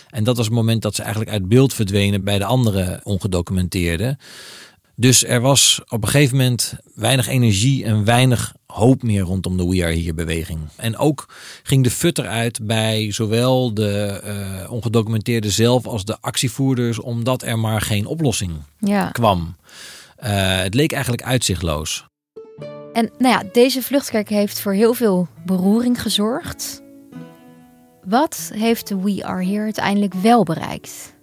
En 0.09 0.23
dat 0.23 0.37
was 0.37 0.45
het 0.45 0.55
moment 0.55 0.81
dat 0.81 0.95
ze 0.95 1.01
eigenlijk 1.01 1.31
uit 1.31 1.47
beeld 1.47 1.73
verdwenen 1.73 2.23
bij 2.23 2.37
de 2.37 2.45
andere 2.45 2.99
ongedocumenteerden. 3.03 4.17
Dus 4.95 5.25
er 5.25 5.41
was 5.41 5.81
op 5.87 6.03
een 6.03 6.09
gegeven 6.09 6.37
moment 6.37 6.73
weinig 6.95 7.27
energie 7.27 7.85
en 7.85 8.03
weinig 8.05 8.53
hoop 8.65 9.03
meer 9.03 9.21
rondom 9.21 9.57
de 9.57 9.67
We 9.67 9.83
Are 9.83 9.99
Here 9.99 10.13
beweging. 10.13 10.59
En 10.75 10.97
ook 10.97 11.25
ging 11.63 11.83
de 11.83 11.91
futter 11.91 12.27
uit 12.27 12.65
bij 12.65 13.11
zowel 13.11 13.73
de 13.73 14.21
uh, 14.25 14.71
ongedocumenteerden 14.71 15.51
zelf 15.51 15.85
als 15.85 16.05
de 16.05 16.17
actievoerders, 16.21 16.99
omdat 16.99 17.43
er 17.43 17.59
maar 17.59 17.81
geen 17.81 18.05
oplossing 18.05 18.51
ja. 18.79 19.09
kwam. 19.09 19.55
Uh, 20.23 20.61
het 20.61 20.73
leek 20.73 20.91
eigenlijk 20.91 21.23
uitzichtloos. 21.23 22.05
En 22.93 23.11
nou 23.17 23.33
ja, 23.33 23.43
deze 23.51 23.81
vluchtkerk 23.81 24.29
heeft 24.29 24.59
voor 24.59 24.73
heel 24.73 24.93
veel 24.93 25.27
beroering 25.45 26.01
gezorgd. 26.01 26.81
Wat 28.03 28.51
heeft 28.53 28.87
de 28.87 29.01
We 29.01 29.25
Are 29.25 29.45
Here 29.45 29.63
uiteindelijk 29.63 30.13
wel 30.13 30.43
bereikt? 30.43 31.13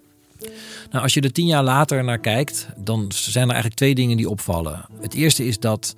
Nou, 0.89 1.03
als 1.03 1.13
je 1.13 1.21
er 1.21 1.31
tien 1.31 1.45
jaar 1.45 1.63
later 1.63 2.03
naar 2.03 2.19
kijkt, 2.19 2.67
dan 2.77 3.05
zijn 3.09 3.43
er 3.43 3.49
eigenlijk 3.49 3.75
twee 3.75 3.95
dingen 3.95 4.17
die 4.17 4.29
opvallen. 4.29 4.85
Het 5.01 5.13
eerste 5.13 5.45
is 5.45 5.59
dat 5.59 5.95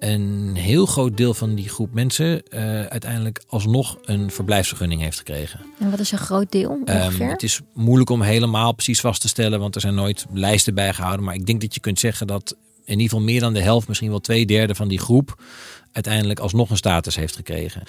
een 0.00 0.54
heel 0.54 0.86
groot 0.86 1.16
deel 1.16 1.34
van 1.34 1.54
die 1.54 1.68
groep 1.68 1.92
mensen 1.92 2.42
uh, 2.50 2.60
uiteindelijk 2.84 3.42
alsnog 3.48 3.98
een 4.04 4.30
verblijfsvergunning 4.30 5.00
heeft 5.00 5.18
gekregen. 5.18 5.60
En 5.78 5.90
wat 5.90 5.98
is 5.98 6.12
een 6.12 6.18
groot 6.18 6.52
deel 6.52 6.80
ehm, 6.84 7.02
ongeveer? 7.02 7.26
Um, 7.26 7.32
het 7.32 7.42
is 7.42 7.60
moeilijk 7.72 8.10
om 8.10 8.22
helemaal 8.22 8.72
precies 8.72 9.00
vast 9.00 9.20
te 9.20 9.28
stellen, 9.28 9.60
want 9.60 9.74
er 9.74 9.80
zijn 9.80 9.94
nooit 9.94 10.26
lijsten 10.32 10.74
bijgehouden. 10.74 11.24
Maar 11.24 11.34
ik 11.34 11.46
denk 11.46 11.60
dat 11.60 11.74
je 11.74 11.80
kunt 11.80 11.98
zeggen 11.98 12.26
dat 12.26 12.56
in 12.84 12.98
ieder 12.98 13.08
geval 13.08 13.24
meer 13.24 13.40
dan 13.40 13.52
de 13.52 13.62
helft, 13.62 13.88
misschien 13.88 14.10
wel 14.10 14.20
twee 14.20 14.46
derde 14.46 14.74
van 14.74 14.88
die 14.88 14.98
groep 14.98 15.42
uiteindelijk 15.92 16.38
alsnog 16.38 16.70
een 16.70 16.76
status 16.76 17.16
heeft 17.16 17.36
gekregen. 17.36 17.82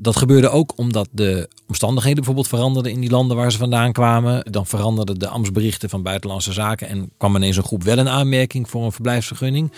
Dat 0.00 0.16
gebeurde 0.16 0.48
ook 0.48 0.72
omdat 0.76 1.08
de 1.10 1.48
omstandigheden 1.66 2.16
bijvoorbeeld 2.16 2.48
veranderden 2.48 2.92
in 2.92 3.00
die 3.00 3.10
landen 3.10 3.36
waar 3.36 3.52
ze 3.52 3.58
vandaan 3.58 3.92
kwamen. 3.92 4.52
Dan 4.52 4.66
veranderden 4.66 5.18
de 5.18 5.28
ambtsberichten 5.28 5.88
van 5.88 6.02
buitenlandse 6.02 6.52
zaken 6.52 6.88
en 6.88 7.10
kwam 7.16 7.36
ineens 7.36 7.56
een 7.56 7.62
groep 7.62 7.82
wel 7.82 7.98
in 7.98 8.08
aanmerking 8.08 8.70
voor 8.70 8.84
een 8.84 8.92
verblijfsvergunning. 8.92 9.72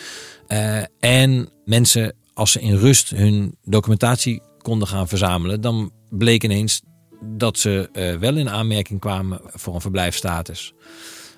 Uh, 0.49 0.83
en 1.01 1.49
mensen, 1.65 2.15
als 2.35 2.53
ze 2.53 2.61
in 2.61 2.77
rust 2.77 3.11
hun 3.11 3.57
documentatie 3.65 4.43
konden 4.63 4.89
gaan 4.89 5.09
verzamelen, 5.09 5.61
dan 5.61 5.93
bleek 6.11 6.45
ineens 6.45 6.83
dat 7.23 7.59
ze 7.59 7.89
uh, 7.93 8.17
wel 8.17 8.37
in 8.37 8.51
aanmerking 8.51 9.01
kwamen 9.01 9.41
voor 9.45 9.75
een 9.75 9.81
verblijfsstatus. 9.81 10.73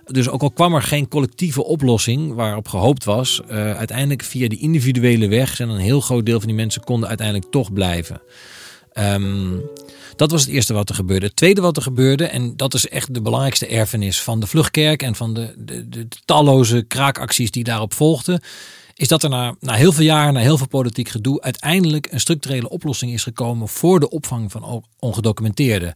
Dus 0.05 0.29
ook 0.29 0.43
al 0.43 0.51
kwam 0.51 0.75
er 0.75 0.83
geen 0.83 1.09
collectieve 1.09 1.65
oplossing 1.65 2.35
waarop 2.35 2.69
gehoopt 2.69 3.05
was, 3.05 3.41
uh, 3.45 3.77
uiteindelijk 3.77 4.23
via 4.23 4.49
die 4.49 4.59
individuele 4.59 5.29
weg 5.29 5.57
zijn 5.57 5.69
een 5.69 5.79
heel 5.79 6.01
groot 6.01 6.27
deel 6.27 6.39
van 6.39 6.49
die 6.49 6.57
mensen 6.57 6.85
konden 6.85 7.09
uiteindelijk 7.09 7.51
toch 7.51 7.73
blijven. 7.73 8.21
Um, 8.99 9.63
dat 10.17 10.31
was 10.31 10.41
het 10.41 10.51
eerste 10.51 10.75
wat 10.75 10.89
er 10.89 10.95
gebeurde. 10.95 11.27
Het 11.27 11.37
tweede 11.37 11.61
wat 11.61 11.77
er 11.77 11.83
gebeurde, 11.83 12.25
en 12.25 12.57
dat 12.57 12.75
is 12.75 12.89
echt 12.89 13.15
de 13.15 13.23
belangrijkste 13.23 13.67
erfenis 13.67 14.23
van 14.23 14.41
de 14.41 14.47
Vluchtkerk 14.47 15.03
en 15.03 15.15
van 15.15 15.35
de, 15.35 15.55
de, 15.89 16.09
talloze 16.25 16.83
kraakacties 16.83 17.51
die 17.51 17.65
daarop 17.65 17.95
volgden, 17.95 18.41
is 18.95 19.09
dat 19.09 19.23
er 19.23 19.31
na, 19.31 19.55
na 19.61 19.73
heel 19.73 19.93
veel 19.93 20.05
jaar, 20.05 20.33
na 20.33 20.41
heel 20.41 20.59
veel 20.59 20.69
politiek 20.69 21.09
gedoe, 21.09 21.41
uiteindelijk 21.41 22.13
een 22.13 22.21
structurele 22.21 22.69
oplossing 22.69 23.13
is 23.13 23.23
gekomen 23.23 23.69
voor 23.69 24.01
de 24.01 24.11
opvang 24.11 24.53
van 24.53 24.85
ongedocumenteerden. 24.99 25.95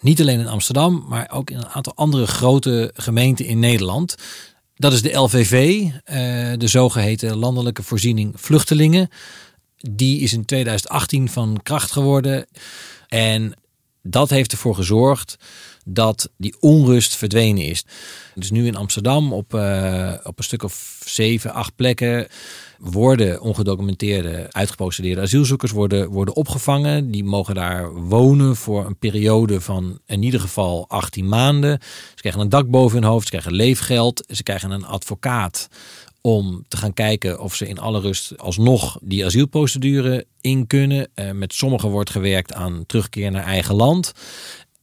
Niet 0.00 0.20
alleen 0.20 0.40
in 0.40 0.48
Amsterdam, 0.48 1.04
maar 1.08 1.30
ook 1.32 1.50
in 1.50 1.56
een 1.56 1.68
aantal 1.68 1.92
andere 1.94 2.26
grote 2.26 2.90
gemeenten 2.94 3.46
in 3.46 3.58
Nederland. 3.58 4.14
Dat 4.76 4.92
is 4.92 5.02
de 5.02 5.12
LVV, 5.12 5.84
eh, 6.04 6.16
de 6.58 6.66
zogeheten 6.66 7.36
Landelijke 7.36 7.82
Voorziening 7.82 8.32
Vluchtelingen. 8.36 9.08
Die 9.90 10.20
is 10.20 10.32
in 10.32 10.44
2018 10.44 11.28
van 11.28 11.60
kracht 11.62 11.92
geworden. 11.92 12.46
En 13.08 13.54
dat 14.02 14.30
heeft 14.30 14.52
ervoor 14.52 14.74
gezorgd 14.74 15.38
dat 15.84 16.30
die 16.36 16.54
onrust 16.60 17.16
verdwenen 17.16 17.64
is. 17.64 17.84
Dus 18.34 18.50
nu 18.50 18.66
in 18.66 18.76
Amsterdam 18.76 19.32
op, 19.32 19.54
uh, 19.54 20.14
op 20.22 20.38
een 20.38 20.44
stuk 20.44 20.62
of 20.62 21.02
zeven, 21.04 21.52
acht 21.52 21.76
plekken 21.76 22.26
worden 22.78 23.40
ongedocumenteerde, 23.40 24.46
uitgeprocedeerde 24.50 25.20
asielzoekers 25.20 25.72
worden, 25.72 26.08
worden 26.08 26.36
opgevangen. 26.36 27.10
Die 27.10 27.24
mogen 27.24 27.54
daar 27.54 27.94
wonen 27.94 28.56
voor 28.56 28.86
een 28.86 28.98
periode 28.98 29.60
van 29.60 29.98
in 30.06 30.22
ieder 30.22 30.40
geval 30.40 30.84
18 30.88 31.28
maanden. 31.28 31.78
Ze 32.14 32.20
krijgen 32.20 32.40
een 32.40 32.48
dak 32.48 32.70
boven 32.70 33.00
hun 33.00 33.10
hoofd, 33.10 33.24
ze 33.24 33.30
krijgen 33.30 33.52
leefgeld, 33.52 34.24
ze 34.28 34.42
krijgen 34.42 34.70
een 34.70 34.84
advocaat 34.84 35.68
om 36.22 36.64
te 36.68 36.76
gaan 36.76 36.94
kijken 36.94 37.40
of 37.40 37.54
ze 37.54 37.68
in 37.68 37.78
alle 37.78 38.00
rust 38.00 38.38
alsnog 38.38 38.98
die 39.02 39.24
asielprocedure 39.24 40.26
in 40.40 40.66
kunnen. 40.66 41.08
Uh, 41.14 41.30
met 41.30 41.52
sommigen 41.52 41.90
wordt 41.90 42.10
gewerkt 42.10 42.52
aan 42.52 42.84
terugkeer 42.86 43.30
naar 43.30 43.44
eigen 43.44 43.74
land. 43.74 44.12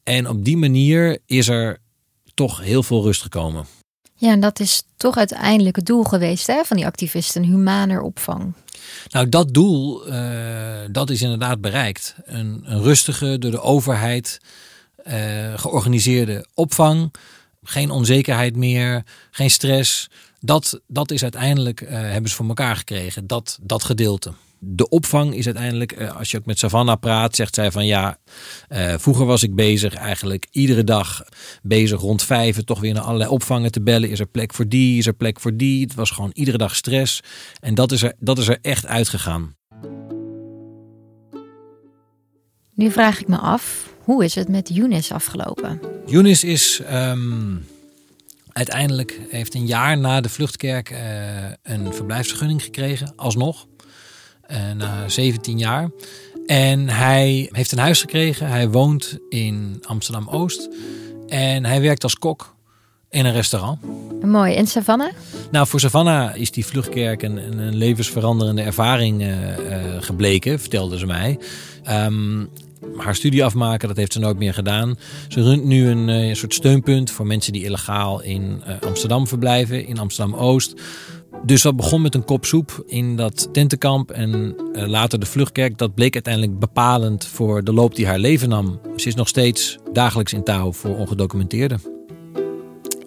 En 0.04 0.30
op 0.30 0.46
die 0.46 0.58
manier 0.58 1.20
is 1.26 1.48
er 1.48 1.78
toch 2.34 2.62
heel 2.62 2.84
veel 2.84 3.04
rust 3.04 3.22
gekomen. 3.22 3.66
Ja, 4.16 4.32
en 4.32 4.40
dat 4.40 4.60
is 4.60 4.84
toch 4.98 5.18
uiteindelijk 5.18 5.76
het 5.76 5.86
doel 5.86 6.04
geweest 6.04 6.48
hè, 6.48 6.64
van 6.64 6.78
die 6.78 6.86
activisten, 6.86 7.44
een 7.44 7.50
humaner 7.50 8.02
opvang. 8.02 8.54
Nou, 9.10 9.30
dat 9.30 9.54
doel, 9.54 10.08
uh, 10.08 10.16
dat 10.92 11.10
is 11.10 11.22
inderdaad 11.22 11.62
bereikt. 11.62 12.16
Een, 12.26 12.62
een 12.64 12.82
rustige, 12.82 13.38
door 13.38 13.52
de 13.52 13.62
overheid 13.62 14.40
uh, 15.08 15.14
georganiseerde 15.56 16.46
opvang. 16.54 17.14
Geen 17.64 17.92
onzekerheid 17.92 18.56
meer, 18.56 19.04
geen 19.32 19.50
stress. 19.50 20.10
Dat, 20.40 20.82
dat 20.88 21.12
is 21.12 21.24
uiteindelijk, 21.24 21.82
uh, 21.82 21.90
hebben 21.90 22.30
ze 22.30 22.36
voor 22.36 22.48
elkaar 22.48 22.76
gekregen, 22.76 23.28
dat, 23.28 23.60
dat 23.62 23.84
gedeelte 23.84 24.34
de 24.60 24.90
opvang 24.90 25.36
is 25.36 25.46
uiteindelijk, 25.46 25.92
eh, 25.92 26.16
als 26.18 26.32
je 26.32 26.38
ook 26.38 26.46
met 26.46 26.60
Savannah 26.60 27.00
praat, 27.00 27.36
zegt 27.36 27.56
zij 27.56 27.72
van 27.72 27.86
ja, 27.86 28.18
uh, 28.70 28.94
vroeger 28.98 29.26
was 29.26 29.44
ik 29.44 29.56
bezig 29.56 29.94
eigenlijk 29.94 30.48
iedere 30.52 30.84
dag 30.84 31.24
bezig 31.62 32.00
rond 32.00 32.24
vijf, 32.24 32.64
toch 32.64 32.80
weer 32.80 32.94
naar 32.94 33.04
allerlei 33.04 33.30
opvangen 33.30 33.72
te 33.72 33.82
bellen. 33.82 34.10
Is 34.10 34.20
er 34.20 34.28
plek 34.28 34.54
voor 34.54 34.68
die, 34.68 34.98
is 34.98 35.06
er 35.06 35.14
plek 35.14 35.40
voor 35.40 35.56
die? 35.56 35.82
Het 35.82 35.94
was 35.94 36.12
gewoon 36.12 36.32
iedere 36.34 36.58
dag 36.58 36.76
stress. 36.76 37.20
En 37.60 37.76
dat 37.76 37.92
is 37.92 38.02
er, 38.02 38.14
dat 38.20 38.38
is 38.38 38.48
er 38.48 38.58
echt 38.62 38.86
uitgegaan. 38.86 39.56
Nu 42.74 42.92
vraag 42.92 43.20
ik 43.20 43.28
me 43.28 43.38
af, 43.38 43.90
hoe 44.04 44.24
is 44.24 44.36
het 44.36 44.48
met 44.48 44.70
Younes 44.74 45.12
afgelopen? 45.12 45.80
Younes 46.06 46.44
is 46.44 46.82
um, 46.92 47.66
uiteindelijk, 48.60 49.20
heeft 49.30 49.56
een 49.56 49.66
jaar 49.66 49.98
na 49.98 50.22
de 50.22 50.30
vluchtkerk 50.30 50.92
uh, 50.92 51.00
een 51.64 51.94
verblijfsvergunning 51.94 52.64
gekregen, 52.64 53.14
alsnog. 53.16 53.68
Eh, 54.42 54.58
na 54.78 55.10
17 55.10 55.58
jaar. 55.58 55.90
En 56.46 56.90
hij 56.90 57.50
heeft 57.52 57.72
een 57.72 57.78
huis 57.78 58.02
gekregen. 58.02 58.48
Hij 58.48 58.70
woont 58.70 59.18
in 59.30 59.84
Amsterdam 59.88 60.28
Oost. 60.30 60.70
En 61.28 61.66
hij 61.66 61.82
werkt 61.82 62.04
als 62.04 62.16
kok 62.16 62.56
in 63.10 63.26
een 63.26 63.34
restaurant. 63.34 63.80
Mooi. 64.22 64.56
En 64.56 64.68
Savannah? 64.68 65.12
Nou, 65.52 65.68
voor 65.68 65.80
Savannah 65.80 66.36
is 66.36 66.52
die 66.52 66.66
vluchtkerk 66.66 67.22
een, 67.22 67.60
een 67.60 67.76
levensveranderende 67.76 68.62
ervaring 68.62 69.22
uh, 69.22 69.58
uh, 69.58 69.76
gebleken, 70.00 70.60
vertelde 70.60 70.98
ze 70.98 71.06
mij. 71.06 71.40
Um, 71.90 72.50
haar 72.98 73.16
studie 73.16 73.44
afmaken, 73.44 73.88
dat 73.88 73.98
heeft 73.98 74.14
ze 74.14 74.20
nooit 74.20 74.38
meer 74.38 74.54
gedaan. 74.54 74.98
Ze 75.28 75.42
runt 75.42 75.64
nu 75.64 75.88
een, 75.88 76.08
een 76.08 76.36
soort 76.36 76.54
steunpunt 76.54 77.12
voor 77.12 77.28
mensen 77.28 77.54
die 77.54 77.64
illegaal 77.64 78.22
in 78.22 78.62
uh, 78.68 78.74
Amsterdam 78.88 79.28
verblijven, 79.28 79.88
in 79.88 80.00
Amsterdam 80.00 80.36
Oost. 80.36 80.82
Dus 81.44 81.62
dat 81.62 81.76
begon 81.76 82.02
met 82.02 82.16
een 82.16 82.26
kop 82.26 82.46
soep 82.46 82.84
in 82.86 83.16
dat 83.16 83.50
tentenkamp 83.52 84.12
en 84.12 84.56
uh, 84.74 84.88
later 84.88 85.20
de 85.20 85.26
vluchtkerk. 85.26 85.78
Dat 85.78 85.94
bleek 85.94 86.14
uiteindelijk 86.14 86.60
bepalend 86.60 87.26
voor 87.26 87.64
de 87.64 87.74
loop 87.74 87.96
die 87.96 88.08
haar 88.08 88.20
leven 88.20 88.50
nam. 88.50 88.80
Ze 88.96 89.08
is 89.08 89.16
nog 89.16 89.28
steeds 89.28 89.78
dagelijks 89.94 90.34
in 90.34 90.44
touw 90.44 90.72
voor 90.72 90.98
ongedocumenteerden. 90.98 91.82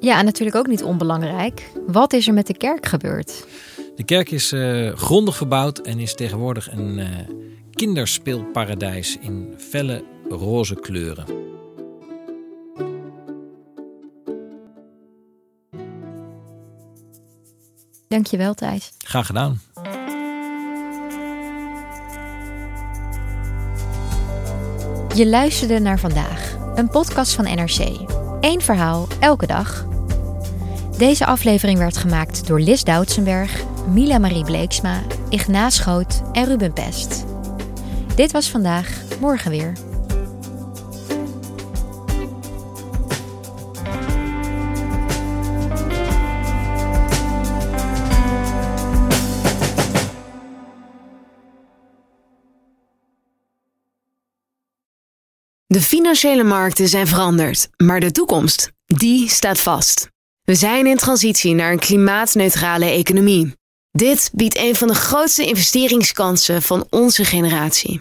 Ja, 0.00 0.18
en 0.18 0.24
natuurlijk 0.24 0.56
ook 0.56 0.66
niet 0.66 0.82
onbelangrijk. 0.82 1.70
Wat 1.86 2.12
is 2.12 2.28
er 2.28 2.34
met 2.34 2.46
de 2.46 2.56
kerk 2.56 2.86
gebeurd? 2.86 3.46
De 3.96 4.04
kerk 4.04 4.30
is 4.30 4.52
uh, 4.52 4.92
grondig 4.92 5.36
verbouwd 5.36 5.78
en 5.78 5.98
is 5.98 6.14
tegenwoordig 6.14 6.72
een 6.72 6.98
uh, 6.98 7.06
kinderspeelparadijs 7.82 9.18
in 9.20 9.54
felle 9.58 10.04
roze 10.28 10.74
kleuren. 10.74 11.26
Dankjewel 18.08 18.54
Thijs. 18.54 18.92
Graag 18.98 19.26
gedaan. 19.26 19.60
Je 25.14 25.26
luisterde 25.26 25.78
naar 25.78 25.98
vandaag, 25.98 26.56
een 26.74 26.88
podcast 26.88 27.32
van 27.32 27.44
NRC. 27.44 27.78
Eén 28.40 28.60
verhaal, 28.60 29.08
elke 29.20 29.46
dag. 29.46 29.86
Deze 30.98 31.26
aflevering 31.26 31.78
werd 31.78 31.96
gemaakt 31.96 32.46
door 32.46 32.60
Lis 32.60 32.84
Doutsenberg, 32.84 33.62
Mila 33.88 34.18
Marie 34.18 34.44
Bleeksma, 34.44 35.02
Ignaas 35.28 35.74
Schoot 35.74 36.22
en 36.32 36.44
Ruben 36.44 36.72
Pest. 36.72 37.31
Dit 38.22 38.32
was 38.32 38.50
vandaag, 38.50 39.02
morgen 39.20 39.50
weer. 39.50 39.72
De 55.66 55.80
financiële 55.80 56.42
markten 56.42 56.88
zijn 56.88 57.06
veranderd, 57.06 57.68
maar 57.76 58.00
de 58.00 58.10
toekomst, 58.10 58.70
die 58.86 59.28
staat 59.28 59.60
vast. 59.60 60.08
We 60.42 60.54
zijn 60.54 60.86
in 60.86 60.96
transitie 60.96 61.54
naar 61.54 61.72
een 61.72 61.78
klimaatneutrale 61.78 62.86
economie. 62.86 63.52
Dit 63.90 64.30
biedt 64.32 64.58
een 64.58 64.74
van 64.74 64.88
de 64.88 64.94
grootste 64.94 65.46
investeringskansen 65.46 66.62
van 66.62 66.86
onze 66.90 67.24
generatie. 67.24 68.00